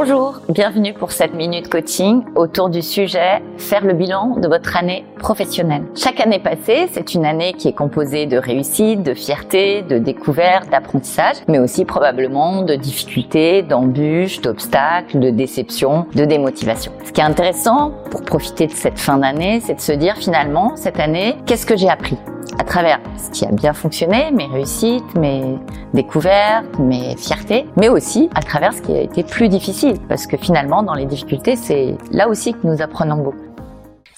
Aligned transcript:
Bonjour, 0.00 0.42
bienvenue 0.48 0.94
pour 0.94 1.10
cette 1.10 1.34
minute 1.34 1.68
coaching 1.68 2.22
autour 2.36 2.70
du 2.70 2.82
sujet 2.82 3.42
faire 3.56 3.84
le 3.84 3.94
bilan 3.94 4.36
de 4.36 4.46
votre 4.46 4.76
année 4.76 5.04
professionnelle. 5.18 5.82
Chaque 5.96 6.20
année 6.20 6.38
passée, 6.38 6.86
c'est 6.92 7.14
une 7.14 7.26
année 7.26 7.52
qui 7.54 7.66
est 7.66 7.72
composée 7.72 8.26
de 8.26 8.36
réussites, 8.36 9.02
de 9.02 9.12
fierté, 9.12 9.82
de 9.82 9.98
découvertes, 9.98 10.70
d'apprentissage, 10.70 11.38
mais 11.48 11.58
aussi 11.58 11.84
probablement 11.84 12.62
de 12.62 12.76
difficultés, 12.76 13.62
d'embûches, 13.62 14.40
d'obstacles, 14.40 15.18
de 15.18 15.30
déceptions, 15.30 16.06
de 16.14 16.24
démotivation. 16.24 16.92
Ce 17.04 17.10
qui 17.10 17.20
est 17.20 17.24
intéressant 17.24 17.90
pour 18.12 18.22
profiter 18.22 18.68
de 18.68 18.72
cette 18.74 19.00
fin 19.00 19.18
d'année, 19.18 19.58
c'est 19.64 19.74
de 19.74 19.80
se 19.80 19.90
dire 19.90 20.16
finalement, 20.16 20.76
cette 20.76 21.00
année, 21.00 21.34
qu'est-ce 21.44 21.66
que 21.66 21.76
j'ai 21.76 21.88
appris? 21.88 22.16
Travers 22.68 23.00
ce 23.16 23.30
qui 23.30 23.46
a 23.46 23.50
bien 23.50 23.72
fonctionné, 23.72 24.30
mes 24.30 24.46
réussites, 24.46 25.16
mes 25.16 25.58
découvertes, 25.94 26.78
mes 26.78 27.16
fiertés, 27.16 27.66
mais 27.76 27.88
aussi 27.88 28.28
à 28.34 28.42
travers 28.42 28.74
ce 28.74 28.82
qui 28.82 28.92
a 28.92 29.00
été 29.00 29.24
plus 29.24 29.48
difficile, 29.48 29.96
parce 30.08 30.26
que 30.26 30.36
finalement, 30.36 30.82
dans 30.82 30.94
les 30.94 31.06
difficultés, 31.06 31.56
c'est 31.56 31.96
là 32.12 32.28
aussi 32.28 32.52
que 32.52 32.66
nous 32.66 32.82
apprenons 32.82 33.16
beaucoup. 33.16 33.46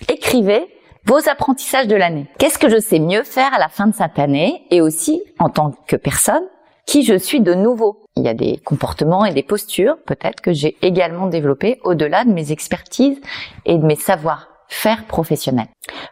Écrivez 0.08 0.66
vos 1.06 1.28
apprentissages 1.30 1.86
de 1.86 1.94
l'année. 1.94 2.26
Qu'est-ce 2.38 2.58
que 2.58 2.68
je 2.68 2.80
sais 2.80 2.98
mieux 2.98 3.22
faire 3.22 3.54
à 3.54 3.58
la 3.58 3.68
fin 3.68 3.86
de 3.86 3.94
cette 3.94 4.18
année 4.18 4.62
et 4.70 4.80
aussi 4.80 5.22
en 5.38 5.48
tant 5.48 5.72
que 5.86 5.96
personne 5.96 6.42
qui 6.86 7.04
je 7.04 7.16
suis 7.16 7.40
de 7.40 7.54
nouveau? 7.54 8.02
Il 8.16 8.24
y 8.24 8.28
a 8.28 8.34
des 8.34 8.58
comportements 8.58 9.24
et 9.24 9.32
des 9.32 9.44
postures 9.44 9.96
peut-être 10.06 10.40
que 10.40 10.52
j'ai 10.52 10.76
également 10.82 11.28
développés 11.28 11.78
au-delà 11.84 12.24
de 12.24 12.32
mes 12.32 12.50
expertises 12.50 13.20
et 13.64 13.78
de 13.78 13.86
mes 13.86 13.96
savoirs 13.96 14.48
faire 14.70 15.04
professionnel. 15.04 15.66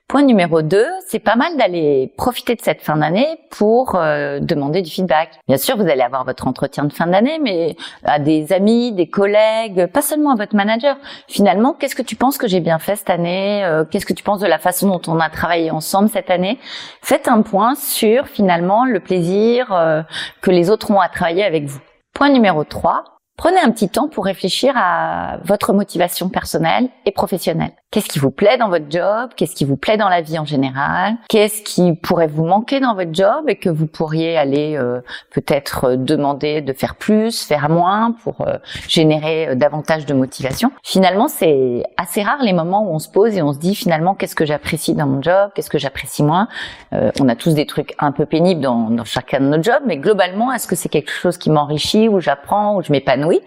Point 0.09 0.25
numéro 0.25 0.63
2, 0.63 0.85
c'est 1.07 1.21
pas 1.21 1.37
mal 1.37 1.57
d'aller 1.57 2.13
profiter 2.17 2.57
de 2.57 2.61
cette 2.61 2.83
fin 2.83 2.97
d'année 2.97 3.39
pour 3.51 3.95
euh, 3.95 4.41
demander 4.41 4.83
du 4.83 4.91
feedback. 4.91 5.31
Bien 5.47 5.57
sûr, 5.57 5.77
vous 5.77 5.89
allez 5.89 6.03
avoir 6.03 6.25
votre 6.25 6.47
entretien 6.49 6.85
de 6.85 6.93
fin 6.93 7.07
d'année, 7.07 7.39
mais 7.41 7.77
à 8.05 8.19
des 8.19 8.53
amis, 8.53 8.93
des 8.93 9.09
collègues, 9.09 9.87
pas 9.87 10.03
seulement 10.03 10.33
à 10.33 10.35
votre 10.35 10.57
manager. 10.57 10.97
Finalement, 11.29 11.73
qu'est-ce 11.73 11.95
que 11.95 12.03
tu 12.03 12.17
penses 12.17 12.37
que 12.37 12.49
j'ai 12.49 12.61
bien 12.61 12.81
fait 12.81 12.97
cette 12.97 13.11
année 13.11 13.65
euh, 13.65 13.85
Qu'est-ce 13.85 14.07
que 14.07 14.13
tu 14.13 14.25
penses 14.25 14.41
de 14.41 14.47
la 14.47 14.59
façon 14.59 14.89
dont 14.89 15.03
on 15.07 15.21
a 15.21 15.31
travaillé 15.31 15.71
ensemble 15.71 16.09
cette 16.09 16.31
année? 16.31 16.59
Faites 17.01 17.29
un 17.29 17.43
point 17.43 17.77
sur 17.77 18.27
finalement 18.27 18.85
le 18.85 18.99
plaisir 18.99 19.73
euh, 19.73 20.03
que 20.43 20.51
les 20.51 20.69
autres 20.69 20.91
ont 20.91 21.01
à 21.01 21.09
travailler 21.09 21.45
avec 21.45 21.67
vous. 21.67 21.81
Point 22.13 22.31
numéro 22.31 22.65
3, 22.65 23.05
Prenez 23.39 23.61
un 23.61 23.71
petit 23.71 23.89
temps 23.89 24.09
pour 24.09 24.25
réfléchir 24.25 24.73
à 24.77 25.39
votre 25.45 25.73
motivation 25.73 26.29
personnelle 26.29 26.89
et 27.07 27.13
professionnelle. 27.13 27.71
Qu'est-ce 27.91 28.09
qui 28.09 28.19
vous 28.19 28.31
plaît 28.31 28.59
dans 28.59 28.69
votre 28.69 28.85
job? 28.91 29.31
Qu'est-ce 29.35 29.55
qui 29.55 29.65
vous 29.65 29.79
plaît 29.79 29.97
dans 29.97 30.11
la 30.11 30.21
vie 30.21 30.39
en 30.39 30.45
général? 30.45 31.15
Qu'est-ce 31.31 31.63
qui 31.63 31.95
pourrait 31.95 32.27
vous 32.27 32.45
manquer 32.45 32.81
dans 32.81 32.95
votre 32.95 33.15
job 33.15 33.49
et 33.49 33.57
que 33.57 33.71
vous 33.71 33.87
pourriez 33.87 34.37
aller 34.37 34.77
euh, 34.77 35.01
peut-être 35.33 35.85
euh, 35.85 35.97
demander 35.97 36.61
de 36.61 36.75
faire 36.75 36.97
plus, 36.97 37.45
faire 37.45 37.71
moins 37.71 38.13
pour 38.23 38.43
euh, 38.43 38.59
générer 38.89 39.57
davantage 39.57 40.05
de 40.05 40.13
motivation? 40.13 40.71
Finalement, 40.85 41.29
c'est 41.29 41.83
assez 41.97 42.23
rare 42.23 42.43
les 42.43 42.53
moments 42.53 42.83
où 42.83 42.95
on 42.95 42.99
se 42.99 43.09
pose 43.09 43.35
et 43.39 43.41
on 43.41 43.55
se 43.55 43.59
dit 43.59 43.75
finalement 43.75 44.15
qu'est-ce 44.15 44.35
que 44.35 44.45
j'apprécie 44.45 44.93
dans 44.93 45.07
mon 45.07 45.23
job? 45.23 45.51
Qu'est-ce 45.55 45.71
que 45.71 45.79
j'apprécie 45.79 46.23
moins? 46.23 46.49
On 46.93 47.29
a 47.29 47.37
tous 47.37 47.55
des 47.55 47.65
trucs 47.65 47.95
un 47.99 48.13
peu 48.13 48.27
pénibles 48.27 48.61
dans, 48.61 48.91
dans 48.91 49.05
chacun 49.05 49.41
de 49.41 49.47
nos 49.47 49.63
jobs, 49.63 49.83
mais 49.87 49.97
globalement, 49.97 50.53
est-ce 50.53 50.67
que 50.67 50.77
c'est 50.77 50.91
quelque 50.91 51.11
chose 51.11 51.39
qui 51.39 51.51
m'enrichit, 51.51 52.09
où 52.09 52.21
j'apprends, 52.21 52.77
où 52.77 52.83
je 52.83 52.93
m'épanouis? 52.93 53.41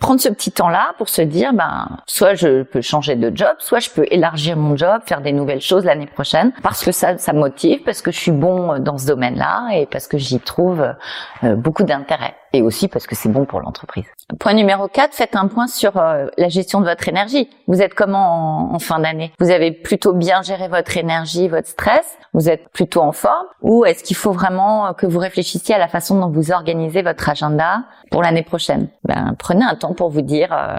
Prendre 0.00 0.20
ce 0.20 0.28
petit 0.30 0.50
temps-là 0.50 0.94
pour 0.96 1.08
se 1.08 1.22
dire, 1.22 1.52
ben, 1.52 1.88
soit 2.06 2.34
je 2.34 2.62
peux 2.62 2.80
changer 2.80 3.16
de 3.16 3.34
job, 3.36 3.54
soit 3.58 3.81
je 3.82 3.90
peux 3.90 4.06
élargir 4.10 4.56
mon 4.56 4.76
job, 4.76 5.02
faire 5.06 5.20
des 5.20 5.32
nouvelles 5.32 5.60
choses 5.60 5.84
l'année 5.84 6.06
prochaine, 6.06 6.52
parce 6.62 6.84
que 6.84 6.92
ça, 6.92 7.18
ça 7.18 7.32
me 7.32 7.38
motive, 7.40 7.82
parce 7.84 8.02
que 8.02 8.10
je 8.10 8.18
suis 8.18 8.32
bon 8.32 8.78
dans 8.78 8.98
ce 8.98 9.06
domaine-là 9.06 9.70
et 9.74 9.86
parce 9.86 10.06
que 10.06 10.18
j'y 10.18 10.40
trouve 10.40 10.94
euh, 11.44 11.56
beaucoup 11.56 11.82
d'intérêt. 11.82 12.34
Et 12.54 12.60
aussi 12.60 12.88
parce 12.88 13.06
que 13.06 13.14
c'est 13.14 13.30
bon 13.30 13.46
pour 13.46 13.60
l'entreprise. 13.60 14.04
Point 14.38 14.52
numéro 14.52 14.86
4, 14.86 15.14
faites 15.14 15.36
un 15.36 15.48
point 15.48 15.66
sur 15.66 15.96
euh, 15.96 16.26
la 16.36 16.48
gestion 16.48 16.80
de 16.80 16.86
votre 16.86 17.08
énergie. 17.08 17.48
Vous 17.66 17.80
êtes 17.80 17.94
comment 17.94 18.74
en, 18.74 18.78
fin 18.78 18.98
d'année? 18.98 19.32
Vous 19.38 19.50
avez 19.50 19.72
plutôt 19.72 20.12
bien 20.12 20.42
géré 20.42 20.68
votre 20.68 20.96
énergie, 20.98 21.48
votre 21.48 21.68
stress? 21.68 22.18
Vous 22.34 22.50
êtes 22.50 22.68
plutôt 22.68 23.00
en 23.00 23.12
forme? 23.12 23.46
Ou 23.62 23.86
est-ce 23.86 24.04
qu'il 24.04 24.16
faut 24.16 24.32
vraiment 24.32 24.92
que 24.92 25.06
vous 25.06 25.18
réfléchissiez 25.18 25.74
à 25.74 25.78
la 25.78 25.88
façon 25.88 26.20
dont 26.20 26.28
vous 26.28 26.52
organisez 26.52 27.00
votre 27.00 27.26
agenda 27.28 27.84
pour 28.10 28.22
l'année 28.22 28.42
prochaine? 28.42 28.88
Ben, 29.04 29.34
Prenez 29.38 29.64
un 29.64 29.74
temps 29.74 29.94
pour 29.94 30.10
vous 30.10 30.22
dire 30.22 30.52
euh, 30.52 30.76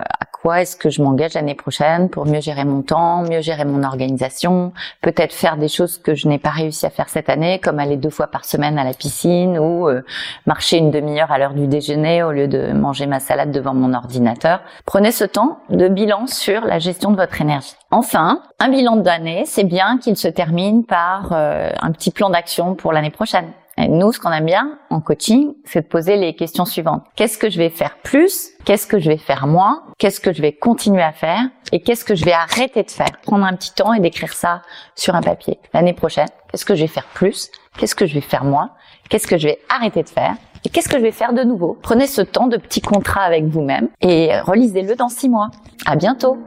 est-ce 0.52 0.76
que 0.76 0.90
je 0.90 1.02
m'engage 1.02 1.36
l'année 1.36 1.56
prochaine 1.56 2.10
pour 2.10 2.26
mieux 2.26 2.42
gérer 2.42 2.66
mon 2.66 2.82
temps, 2.82 3.24
mieux 3.24 3.42
gérer 3.42 3.66
mon 3.66 3.84
organisation, 3.84 4.74
peut-être 5.02 5.34
faire 5.34 5.58
des 5.58 5.70
choses 5.70 5.98
que 5.98 6.16
je 6.16 6.28
n'ai 6.28 6.38
pas 6.38 6.50
réussi 6.50 6.86
à 6.86 6.90
faire 6.90 7.10
cette 7.10 7.30
année, 7.30 7.60
comme 7.60 7.80
aller 7.80 7.96
deux 7.96 8.10
fois 8.10 8.28
par 8.28 8.44
semaine 8.44 8.78
à 8.78 8.84
la 8.84 8.94
piscine 8.94 9.58
ou 9.58 9.88
euh, 9.88 10.04
marcher 10.46 10.78
une 10.78 10.92
demi-heure 10.92 11.32
à 11.32 11.38
l'heure 11.38 11.54
du 11.54 11.68
déjeuner 11.68 12.24
au 12.24 12.32
lieu 12.32 12.48
de 12.48 12.74
manger 12.74 13.06
ma 13.06 13.20
salade 13.20 13.52
devant 13.52 13.74
mon 13.74 13.94
ordinateur. 13.94 14.62
Prenez 14.86 15.12
ce 15.12 15.24
temps 15.24 15.60
de 15.70 15.88
bilan 15.88 16.28
sur 16.28 16.62
la 16.66 16.80
gestion 16.80 17.12
de 17.12 17.18
votre 17.18 17.40
énergie. 17.42 17.76
Enfin, 17.92 18.42
un 18.60 18.70
bilan 18.70 18.98
d'année, 18.98 19.44
c'est 19.46 19.64
bien 19.64 19.98
qu'il 19.98 20.18
se 20.18 20.28
termine 20.28 20.84
par 20.84 21.30
euh, 21.32 21.70
un 21.82 21.92
petit 21.92 22.12
plan 22.12 22.30
d'action 22.30 22.76
pour 22.76 22.92
l'année 22.92 23.12
prochaine. 23.12 23.52
Nous, 23.78 24.12
ce 24.12 24.20
qu'on 24.20 24.32
aime 24.32 24.46
bien 24.46 24.78
en 24.90 25.02
coaching, 25.02 25.54
c'est 25.66 25.82
de 25.82 25.88
poser 25.88 26.16
les 26.16 26.36
questions 26.36 26.66
suivantes. 26.66 27.04
Qu'est-ce 27.16 27.38
que 27.38 27.50
je 27.50 27.58
vais 27.58 27.70
faire 27.70 27.98
plus? 28.04 28.52
Qu'est-ce 28.66 28.88
que 28.88 29.00
je 29.00 29.10
vais 29.10 29.18
faire 29.18 29.48
moins? 29.48 29.84
Qu'est-ce 29.98 30.20
que 30.20 30.32
je 30.32 30.42
vais 30.42 30.54
continuer 30.54 31.02
à 31.02 31.12
faire? 31.12 31.42
Et 31.72 31.82
qu'est-ce 31.82 32.06
que 32.06 32.16
je 32.16 32.24
vais 32.24 32.34
arrêter 32.34 32.84
de 32.84 32.92
faire? 32.92 33.12
Prendre 33.24 33.46
un 33.46 33.54
petit 33.56 33.74
temps 33.74 33.94
et 33.94 34.00
d'écrire 34.00 34.34
ça 34.34 34.62
sur 34.96 35.16
un 35.16 35.22
papier. 35.22 35.60
L'année 35.74 35.94
prochaine, 35.94 36.28
qu'est-ce 36.50 36.66
que 36.66 36.76
je 36.76 36.82
vais 36.82 36.88
faire 36.88 37.08
plus? 37.14 37.50
Qu'est-ce 37.78 37.96
que 37.96 38.06
je 38.06 38.14
vais 38.14 38.22
faire 38.22 38.44
moins? 38.44 38.72
Qu'est-ce 39.10 39.28
que 39.28 39.38
je 39.38 39.48
vais 39.48 39.60
arrêter 39.70 40.04
de 40.04 40.10
faire? 40.10 40.36
Et 40.66 40.70
qu'est-ce 40.70 40.88
que 40.88 40.98
je 40.98 41.04
vais 41.04 41.12
faire 41.12 41.34
de 41.34 41.44
nouveau? 41.44 41.78
Prenez 41.82 42.08
ce 42.08 42.22
temps 42.22 42.48
de 42.48 42.58
petit 42.58 42.80
contrat 42.80 43.24
avec 43.24 43.46
vous-même 43.46 43.90
et 44.02 44.40
relisez-le 44.40 44.96
dans 44.96 45.10
six 45.10 45.28
mois. 45.28 45.50
À 45.86 45.96
bientôt 45.96 46.38